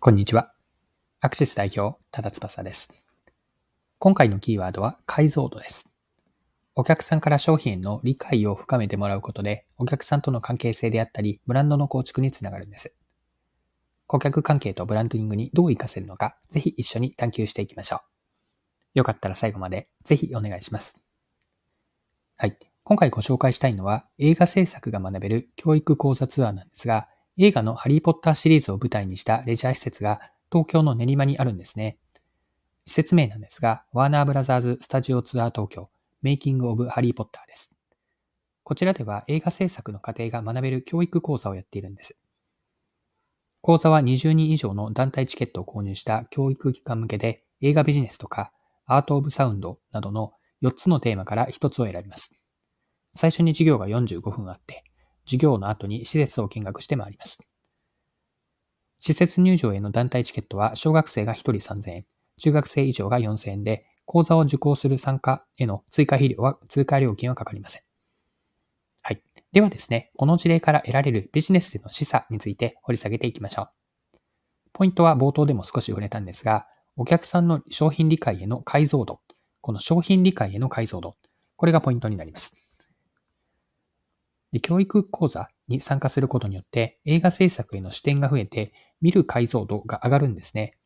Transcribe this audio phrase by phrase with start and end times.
[0.00, 0.52] こんにちは。
[1.20, 3.04] アクシス代表、ただ翼です。
[3.98, 5.90] 今回のキーワードは解像度です。
[6.76, 12.94] お客さんから商品への理解を深めてもらうことで、お客さんとの関係性であったり、ブランドの構築につながるんです。
[14.06, 17.96] 顧客関係とブランディングにどう活かせるのか、ぜひ一緒に探求していきましょ
[18.94, 18.98] う。
[18.98, 21.04] よかったら最後までぜひお願いします。
[22.36, 22.56] はい。
[22.84, 27.08] 今回ご紹介したいのは、映画制作が学べる教育講座ツアーなんですが、
[27.40, 30.20] 映画のハリーポッターシリーズを舞台にしたレジャー施設が
[30.50, 31.96] 東京の練馬にあるんですね。
[32.84, 35.88] 施設名なんですが、ワーナーブラザーズスタジオツアー東京
[36.20, 37.72] メイキングオブハリーポッターです。
[38.64, 42.16] こちらでは映画制作の過程が学べる教育講座をやっているんです。
[43.60, 48.50] 講座は20人以上の団体チケットを購入した教育機関向けで映画ビジネスとか
[48.84, 52.34] アートオブサウンドなどの4つのテーマから1つを選びます。
[53.14, 54.82] 最初に授業が45分あって、
[55.28, 57.38] 授業の後に施設を見学して回ります。
[58.98, 62.06] 施設入場への団体チケットは小学生が1人3000円、
[62.38, 67.82] 中学生以上が4000円で、講座を受講する参加への追加費料は、追加料金はかかりません。
[69.02, 69.22] はい。
[69.52, 73.68] ではですね、この事例から得られるビジネスでの示唆について掘り下げていきましょう。
[74.72, 76.66] ポイントは冒頭でも少し触れたんですが、
[76.96, 79.20] お客さんの商品理解への解像度、
[79.60, 81.16] この商品理解への解像度、
[81.56, 82.67] これがポイントになります。
[84.52, 90.78] で教育講座に参加することによって映画制作への視点が増えて見る解像度が上がるんですね。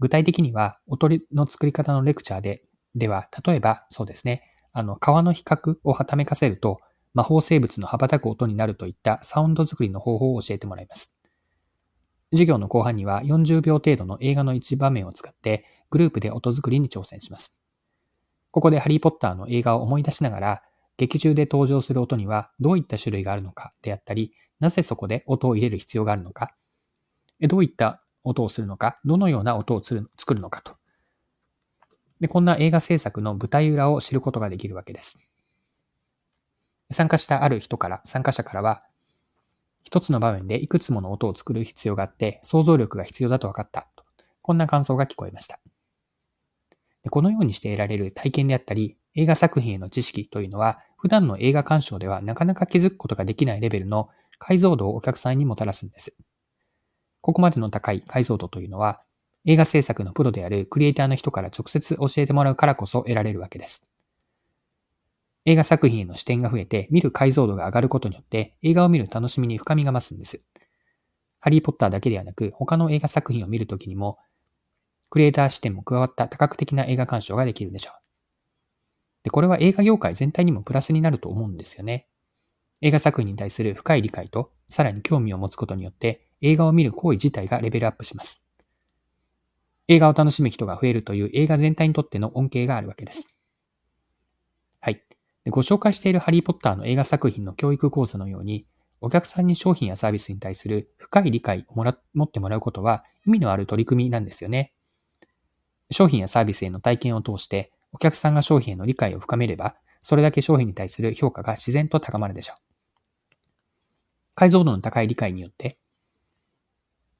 [0.00, 2.62] 具体的には、音の作り方のレクチャーで、
[2.94, 6.80] では、例えば、そうですね、あの、川の比較をはためかせると、
[7.14, 11.14] 魔法生物の羽ばたく音になるといったサウンド作りの方法を教えてもらいます。
[12.32, 17.56] 授業の後半には40秒程度の映画の一場面を使ってグループで音作りに挑戦します。
[18.50, 20.62] ここでハリーポッターの映画を思い出しながら
[20.96, 26.54] 劇中で登場する音にはどういった種類があるのかであったり、なぜそこで音を入れる必要があるのか、
[27.40, 30.76] どういった音をするのか、どのような音を作るのかと。
[32.20, 35.18] で、こんな映画制作の舞台裏を知ることができるわけです。
[36.90, 38.84] 参加したある人から、参加者からは、
[39.82, 43.88] 一つの場面でいくつもの音を作る必要があって、想像力が必要だと分かった。
[44.40, 45.58] こんな感想が聞こえました。
[47.02, 56.16] でこのようにして得られる体験であったり、映画作品への知識というのは、普段の映画鑑賞ではなかなか気づくことができないレベルの解像度をお客さんにもたらすんです。
[57.20, 59.02] ここまでの高い解像度というのは、
[59.44, 63.86] 映画制作のプロであるクリエイターの人から直接教えてもらうからこそ得られるわけです。
[65.44, 70.42] 映画作品への視点が増えて見る解像度が上がることによって映画を見る楽しみに深みが増すんです。
[71.38, 74.16] ハリーポッターだけではなく他の映画作品を見るときにも
[75.10, 78.03] クリエイター視点も加わった多角的な映画鑑賞ができるでしょう。
[79.24, 82.06] で、これは映画業界全体にもプラスになると思うんですよね。
[82.82, 88.46] 映画作品に対する深い理解と、さらに興味を持つことによって、映画を見る行為自体がレベルアップします。
[89.88, 93.34] 映画を楽しむ人が増えるという映画全体にとっての恩恵があるわけです。
[94.80, 95.02] はい。
[95.48, 98.66] ご紹介しているハリーポッターの映画作品の教育講座のように、
[99.00, 104.72] お客さんに商品やサービスに対する深い理解をもら持ってもらうことは意味のある取り組みなんですよね。
[105.90, 113.36] 商品やサービスへの体験を通してお客さんが商品への理解を深めれば、それだけ商品に対する評価が自然と高まるでしょう。
[114.34, 115.78] 解像度の高い理解によって、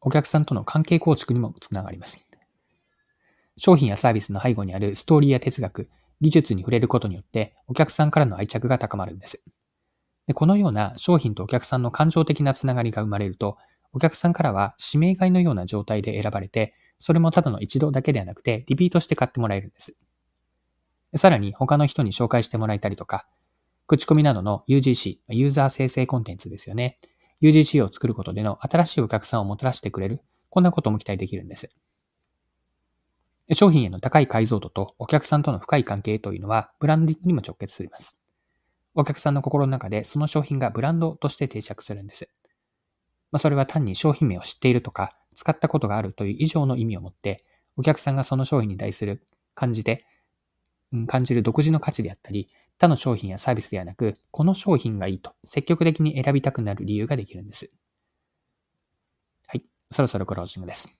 [0.00, 2.28] お客さんとの関係構築にもつながります。
[3.56, 5.88] 商品やサービスの背後にあるストーリーや哲学、
[6.20, 9.44] 技術に触れることによって、お客さんからの愛着が高まるんです。
[10.26, 13.58] でこのような商品とお客さんの感情的なつながりが生まれると、
[13.92, 19.96] お客さんからは指名買いのような状態で選ばれて、それもただの一度だけではなくて、リピートして買ってもらえるんです。
[21.16, 23.26] さらに他の人に紹介してもらえたりとか、
[23.86, 26.98] 口コミなどの UGC、ユーザー生成コンテンツですよね。
[27.42, 31.70] UGC を作ることでの新しいお客さんをもたらしてくれる、こんなことも期待できるんです。
[33.52, 38.18] 商品への高い解像度とお客さんとの深い関係というのはブランディングにも直結します。
[38.94, 42.30] お客さんの心の中でその商品がブランドとして定着するんです。
[43.32, 47.44] まあ、それは単に商品名を知っているとか、使ったことがあるという以上の意味を持って、
[47.76, 50.06] お客さんがその商品に対する感じで
[51.06, 52.48] 感じる独自の価値であったり、
[52.78, 57.76] 他の商品やサービスではなく、この商品がいいと積極的に選びたくなる理由ができるんです。
[59.46, 59.64] はい。
[59.90, 60.98] そろそろクロージングです。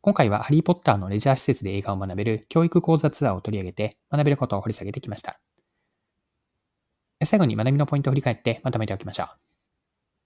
[0.00, 5.40] 今回はハリーポッターのレジャー施設で映画を学べる教育講座ツアーを取り上げて学べることを掘り下げてきました。
[7.24, 9.28] 最後に学びのポイントを振り返ってまとめておきましょう。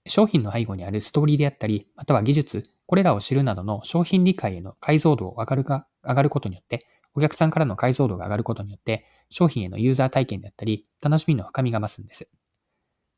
[0.09, 6.85] 商品の背後にあるストーリーであったり、または技術、これらを知るなどの商品理解への解像度を上がるが上がることによって、
[7.19, 12.31] お客さんからの解像度が上がることによって、商品へのユーザー体験であったり、楽しみの深みが増すんです。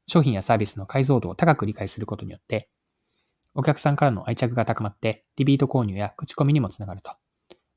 [0.08, 2.68] 商品やサービスの解像度を高く理解することによって、
[3.54, 7.12] お客さんからの愛着が高まって、リピート購入や口コミにもつながると。
[7.12, 7.18] ま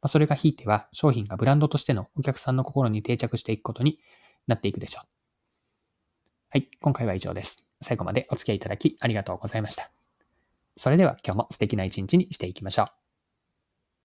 [0.02, 3.98] あ、それがひいては商品がブランドとしてのお客さんの心に定着していくことに
[4.46, 5.08] なっていくでしょう。
[6.48, 7.66] はい、今回は以上です。
[7.82, 9.90] 最後までお付き合いいただきありがとうございました。
[10.74, 13.03] それでは今日も素敵な一日にしていきましょう。